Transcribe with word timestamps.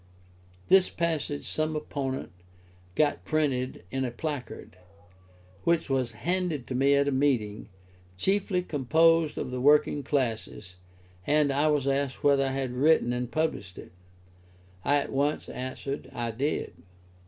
This 0.67 0.89
passage 0.89 1.47
some 1.47 1.75
opponent 1.75 2.31
got 2.95 3.23
printed 3.23 3.83
in 3.91 4.03
a 4.03 4.09
placard, 4.09 4.75
which 5.63 5.91
was 5.91 6.13
handed 6.13 6.65
to 6.65 6.73
me 6.73 6.95
at 6.95 7.07
a 7.07 7.11
meeting, 7.11 7.69
chiefly 8.17 8.63
composed 8.63 9.37
of 9.37 9.51
the 9.51 9.61
working 9.61 10.01
classes, 10.01 10.77
and 11.27 11.53
I 11.53 11.67
was 11.67 11.87
asked 11.87 12.23
whether 12.23 12.45
I 12.45 12.53
had 12.53 12.71
written 12.71 13.13
and 13.13 13.31
published 13.31 13.77
it. 13.77 13.91
I 14.83 14.95
at 14.97 15.11
once 15.11 15.47
answered 15.49 16.09
"I 16.13 16.31
did." 16.31 16.73